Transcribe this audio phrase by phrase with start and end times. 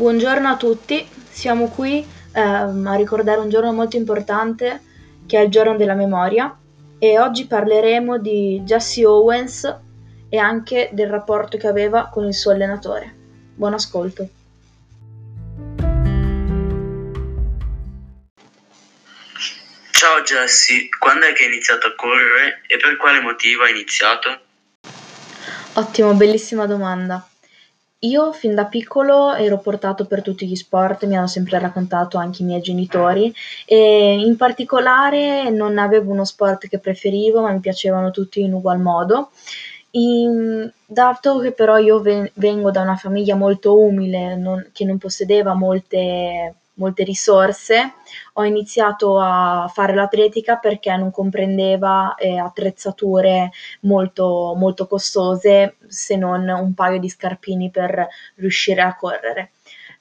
[0.00, 2.02] Buongiorno a tutti, siamo qui
[2.32, 4.80] ehm, a ricordare un giorno molto importante
[5.26, 6.58] che è il giorno della memoria
[6.98, 9.76] e oggi parleremo di Jesse Owens
[10.30, 13.14] e anche del rapporto che aveva con il suo allenatore.
[13.54, 14.26] Buon ascolto.
[19.90, 24.40] Ciao Jesse, quando è che hai iniziato a correre e per quale motivo hai iniziato?
[25.74, 27.29] Ottimo, bellissima domanda.
[28.02, 32.42] Io fin da piccolo ero portato per tutti gli sport, mi hanno sempre raccontato anche
[32.42, 33.32] i miei genitori
[33.66, 38.80] e in particolare non avevo uno sport che preferivo, ma mi piacevano tutti in ugual
[38.80, 39.30] modo.
[39.92, 44.96] In, dato che però io ven- vengo da una famiglia molto umile, non, che non
[44.96, 47.92] possedeva molte molte risorse,
[48.34, 53.50] ho iniziato a fare l'atletica perché non comprendeva eh, attrezzature
[53.82, 59.52] molto, molto costose se non un paio di scarpini per riuscire a correre.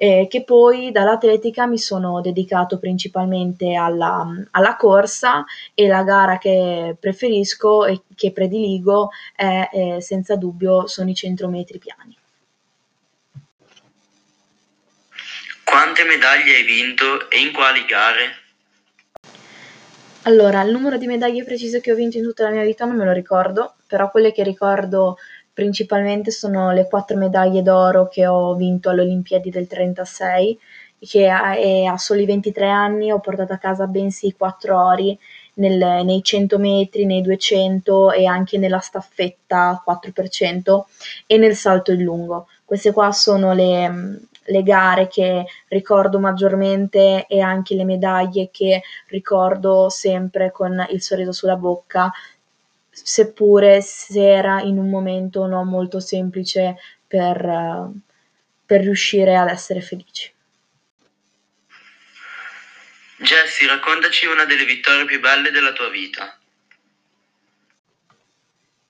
[0.00, 6.96] Eh, che poi dall'atletica mi sono dedicato principalmente alla, alla, corsa e la gara che
[7.00, 12.17] preferisco e che prediligo è eh, senza dubbio sono i 100 metri piani.
[15.98, 18.30] Quante medaglie hai vinto e in quali gare?
[20.22, 22.94] Allora, il numero di medaglie preciso che ho vinto in tutta la mia vita non
[22.94, 25.16] me lo ricordo, però quelle che ricordo
[25.52, 30.58] principalmente sono le quattro medaglie d'oro che ho vinto alle Olimpiadi del 36,
[31.00, 31.56] che a,
[31.92, 35.18] a soli 23 anni ho portato a casa bensì quattro ori
[35.54, 40.82] nel, nei 100 metri, nei 200 e anche nella staffetta 4%
[41.26, 42.46] e nel salto in lungo.
[42.64, 49.88] Queste qua sono le, le gare che ricordo maggiormente e anche le medaglie che ricordo
[49.88, 52.10] sempre con il sorriso sulla bocca,
[52.90, 56.76] seppure se era in un momento non molto semplice
[57.06, 57.90] per,
[58.66, 60.32] per riuscire ad essere felici.
[63.20, 66.37] Jessie, raccontaci una delle vittorie più belle della tua vita.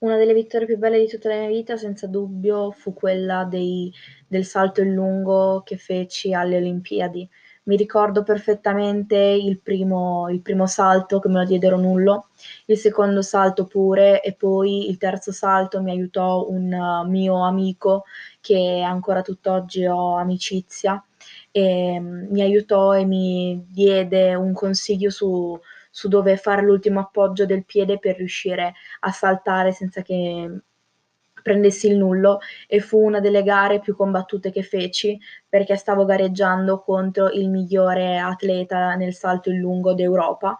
[0.00, 3.92] Una delle vittorie più belle di tutta la mia vita, senza dubbio, fu quella dei,
[4.28, 7.28] del salto in lungo che feci alle Olimpiadi.
[7.64, 12.28] Mi ricordo perfettamente il primo, il primo salto che me lo diedero nullo,
[12.66, 18.04] il secondo salto pure e poi il terzo salto mi aiutò un uh, mio amico
[18.40, 21.02] che ancora tutt'oggi ho amicizia
[21.50, 25.58] e um, mi aiutò e mi diede un consiglio su
[25.90, 30.60] su dove fare l'ultimo appoggio del piede per riuscire a saltare senza che
[31.42, 35.18] prendessi il nullo e fu una delle gare più combattute che feci
[35.48, 40.58] perché stavo gareggiando contro il migliore atleta nel salto in lungo d'Europa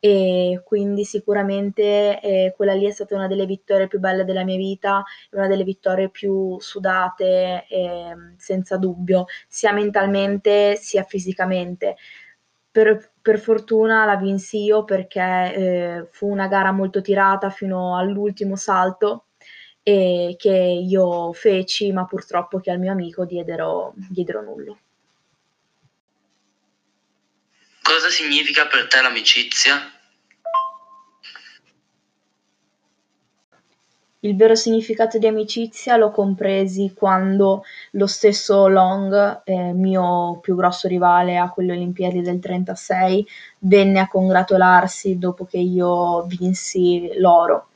[0.00, 4.56] e quindi sicuramente eh, quella lì è stata una delle vittorie più belle della mia
[4.56, 5.02] vita,
[5.32, 11.96] una delle vittorie più sudate eh, senza dubbio, sia mentalmente sia fisicamente.
[12.70, 18.56] Per, per fortuna la vinsi io perché eh, fu una gara molto tirata fino all'ultimo
[18.56, 19.26] salto
[19.82, 24.78] e che io feci, ma purtroppo che al mio amico diedero, diedero nullo.
[27.82, 29.97] Cosa significa per te l'amicizia?
[34.20, 37.62] Il vero significato di amicizia l'ho compresi quando
[37.92, 43.24] lo stesso Long, eh, mio più grosso rivale a quelle Olimpiadi del 36,
[43.60, 47.68] venne a congratularsi dopo che io vinsi l'oro.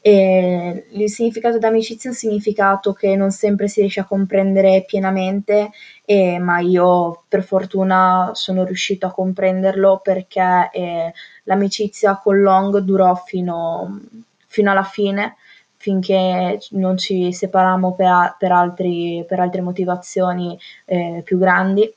[0.00, 5.70] E il significato d'amicizia è un significato che non sempre si riesce a comprendere pienamente,
[6.04, 11.12] eh, ma io per fortuna sono riuscito a comprenderlo perché eh,
[11.44, 14.00] l'amicizia con Long durò fino,
[14.48, 15.36] fino alla fine
[15.84, 21.92] finché non ci separiamo per, per, altri, per altre motivazioni eh, più grandi.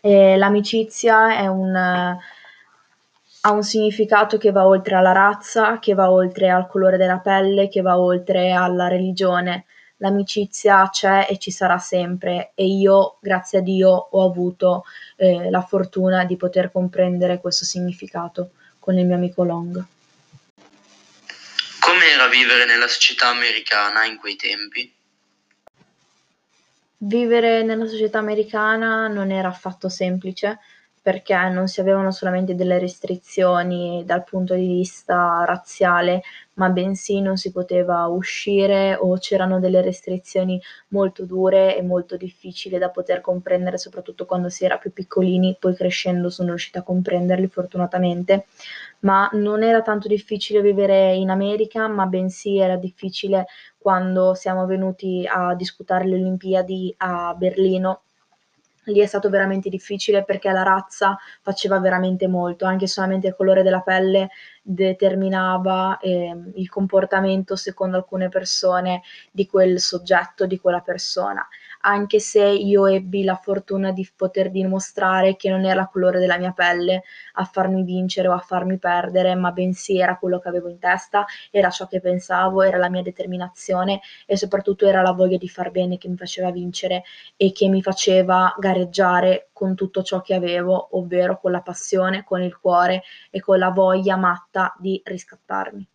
[0.00, 6.66] E l'amicizia un, ha un significato che va oltre alla razza, che va oltre al
[6.66, 9.66] colore della pelle, che va oltre alla religione.
[9.98, 14.82] L'amicizia c'è e ci sarà sempre e io, grazie a Dio, ho avuto
[15.14, 18.50] eh, la fortuna di poter comprendere questo significato
[18.80, 19.86] con il mio amico Long.
[22.08, 24.90] Com'era vivere nella società americana in quei tempi?
[26.96, 30.58] Vivere nella società americana non era affatto semplice
[31.08, 36.20] perché non si avevano solamente delle restrizioni dal punto di vista razziale,
[36.56, 42.76] ma bensì non si poteva uscire o c'erano delle restrizioni molto dure e molto difficili
[42.76, 47.46] da poter comprendere, soprattutto quando si era più piccolini, poi crescendo sono riuscita a comprenderli
[47.48, 48.44] fortunatamente,
[48.98, 53.46] ma non era tanto difficile vivere in America, ma bensì era difficile
[53.78, 58.02] quando siamo venuti a disputare le Olimpiadi a Berlino
[58.88, 63.62] lì è stato veramente difficile perché la razza faceva veramente molto, anche solamente il colore
[63.62, 64.30] della pelle
[64.62, 71.46] determinava eh, il comportamento secondo alcune persone di quel soggetto, di quella persona
[71.88, 76.36] anche se io ebbi la fortuna di poter dimostrare che non era il colore della
[76.36, 77.02] mia pelle
[77.34, 81.24] a farmi vincere o a farmi perdere, ma bensì era quello che avevo in testa,
[81.50, 85.70] era ciò che pensavo, era la mia determinazione e soprattutto era la voglia di far
[85.70, 87.04] bene che mi faceva vincere
[87.36, 92.42] e che mi faceva gareggiare con tutto ciò che avevo, ovvero con la passione, con
[92.42, 95.88] il cuore e con la voglia matta di riscattarmi.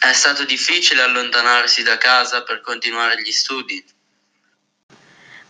[0.00, 3.84] È stato difficile allontanarsi da casa per continuare gli studi?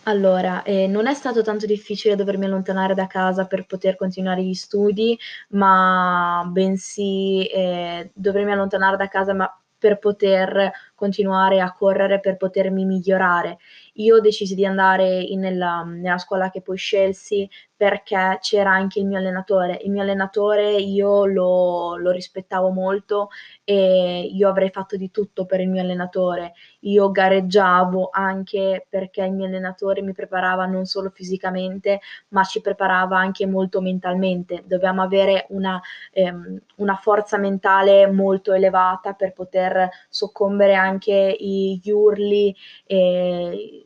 [0.03, 4.55] Allora, ehm, non è stato tanto difficile dovermi allontanare da casa per poter continuare gli
[4.55, 5.17] studi,
[5.49, 12.85] ma bensì, ehm, dovermi allontanare da casa, ma per poter continuare a correre, per potermi
[12.85, 13.57] migliorare.
[13.93, 19.05] Io decisi di andare in nella nella scuola che poi scelsi perché c'era anche il
[19.05, 19.79] mio allenatore.
[19.83, 23.29] Il mio allenatore io lo lo rispettavo molto
[23.63, 26.53] e io avrei fatto di tutto per il mio allenatore.
[26.81, 33.17] Io gareggiavo anche perché il mio allenatore mi preparava non solo fisicamente, ma ci preparava
[33.17, 34.63] anche molto mentalmente.
[34.65, 35.81] Dovevamo avere una
[36.11, 42.55] ehm, una forza mentale molto elevata per poter soccombere anche gli urli
[42.85, 43.85] e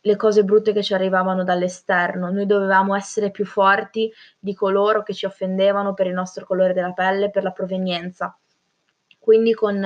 [0.00, 2.30] le cose brutte che ci arrivavano dall'esterno.
[2.30, 6.92] Noi dovevamo essere più forti di coloro che ci offendevano per il nostro colore della
[6.92, 8.36] pelle, per la provenienza.
[9.18, 9.84] Quindi con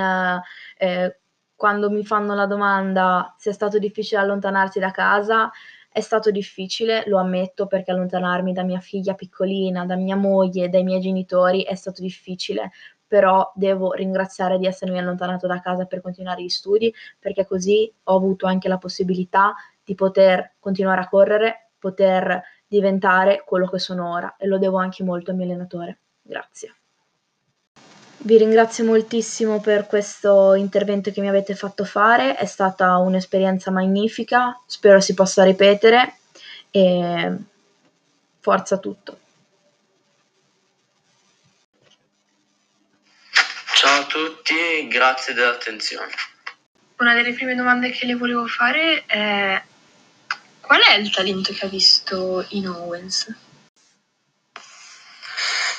[0.78, 1.18] eh,
[1.56, 5.50] quando mi fanno la domanda se è stato difficile allontanarsi da casa,
[5.92, 10.84] è stato difficile, lo ammetto, perché allontanarmi da mia figlia piccolina, da mia moglie, dai
[10.84, 12.70] miei genitori è stato difficile,
[13.12, 18.16] però devo ringraziare di essermi allontanato da casa per continuare gli studi, perché così ho
[18.16, 19.54] avuto anche la possibilità
[19.84, 25.04] di poter continuare a correre, poter diventare quello che sono ora e lo devo anche
[25.04, 25.98] molto al mio allenatore.
[26.22, 26.74] Grazie.
[28.16, 34.58] Vi ringrazio moltissimo per questo intervento che mi avete fatto fare, è stata un'esperienza magnifica,
[34.64, 36.14] spero si possa ripetere
[36.70, 37.36] e
[38.40, 39.18] forza tutto.
[43.82, 46.12] Ciao a tutti, grazie dell'attenzione.
[46.98, 49.62] Una delle prime domande che le volevo fare è
[50.60, 53.34] qual è il talento che ha visto in Owens?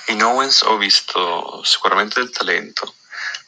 [0.07, 2.95] In Owens ho visto sicuramente del talento,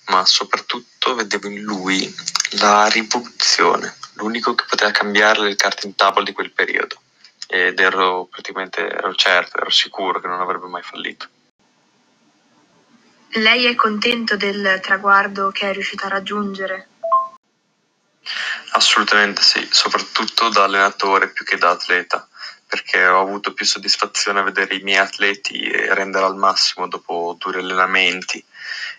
[0.09, 2.13] ma soprattutto vedevo in lui
[2.59, 7.01] la rivoluzione, l'unico che poteva cambiare le carte in tavola di quel periodo.
[7.47, 11.27] Ed ero praticamente ero certo, ero sicuro che non avrebbe mai fallito.
[13.37, 16.87] Lei è contento del traguardo che è riuscita a raggiungere?
[18.71, 22.25] Assolutamente sì, soprattutto da allenatore più che da atleta
[22.65, 27.59] perché ho avuto più soddisfazione a vedere i miei atleti rendere al massimo dopo duri
[27.59, 28.43] allenamenti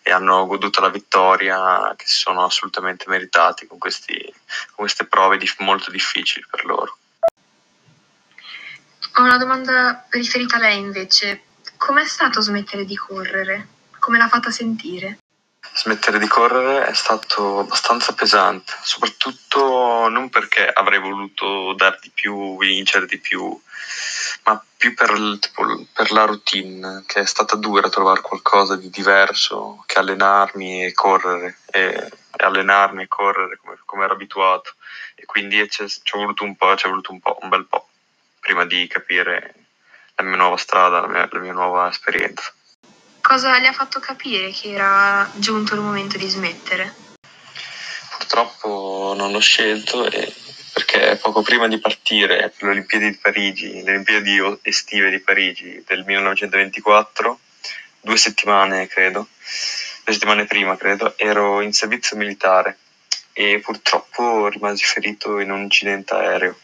[0.02, 5.38] e hanno goduto la vittoria che si sono assolutamente meritati con, questi, con queste prove
[5.38, 6.98] dif- molto difficili per loro.
[9.14, 11.42] Ho una domanda riferita a lei invece.
[11.78, 13.68] Com'è stato smettere di correre?
[14.06, 15.18] Come l'ha fatta sentire?
[15.74, 22.56] Smettere di correre è stato abbastanza pesante, soprattutto non perché avrei voluto dar di più,
[22.56, 23.60] vincere di più,
[24.44, 25.10] ma più per,
[25.40, 30.92] tipo, per la routine, che è stata dura trovare qualcosa di diverso che allenarmi e
[30.92, 34.74] correre, e, allenarmi e correre come, come, ero abituato.
[35.16, 37.88] E quindi ci è voluto un po', ci è voluto un po', un bel po',
[38.38, 39.54] prima di capire
[40.14, 42.54] la mia nuova strada, la mia, la mia nuova esperienza.
[43.26, 46.94] Cosa le ha fatto capire che era giunto il momento di smettere?
[48.16, 50.32] Purtroppo non l'ho scelto e
[50.72, 55.82] perché poco prima di partire per le Olimpiadi di Parigi, le Olimpiadi estive di Parigi
[55.84, 57.40] del 1924,
[58.00, 59.26] due settimane credo,
[60.04, 62.78] due settimane prima credo, ero in servizio militare
[63.32, 66.56] e purtroppo rimasi ferito in un incidente aereo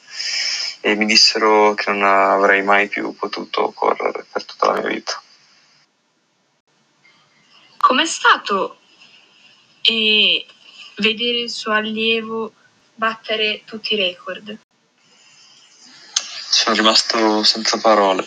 [0.80, 5.20] e mi dissero che non avrei mai più potuto correre per tutta la mia vita.
[7.82, 8.76] Com'è stato
[9.82, 10.46] eh,
[10.98, 12.52] vedere il suo allievo
[12.94, 14.56] battere tutti i record?
[16.48, 18.24] Sono rimasto senza parole.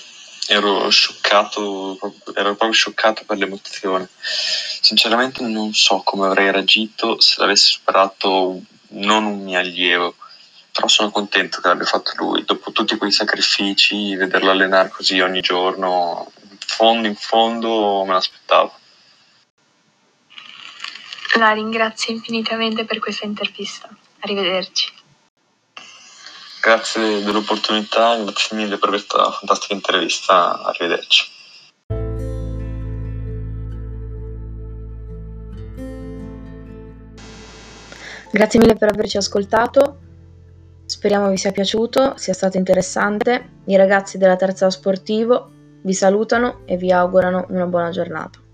[0.47, 1.97] Ero scioccato,
[2.35, 4.09] ero proprio scioccato per l'emozione.
[4.19, 8.59] Sinceramente non so come avrei reagito se l'avesse superato
[8.89, 10.15] non un mio allievo,
[10.74, 12.43] però sono contento che l'abbia fatto lui.
[12.43, 18.83] Dopo tutti quei sacrifici, vederlo allenare così ogni giorno, in fondo in fondo me l'aspettavo.
[21.37, 23.89] La ringrazio infinitamente per questa intervista.
[24.19, 24.93] Arrivederci.
[26.61, 31.33] Grazie dell'opportunità, grazie mille per questa fantastica intervista, arrivederci.
[38.31, 39.97] Grazie mille per averci ascoltato,
[40.85, 43.59] speriamo vi sia piaciuto, sia stato interessante.
[43.65, 45.51] I ragazzi della terza sportivo
[45.83, 48.44] vi salutano e vi augurano una buona giornata.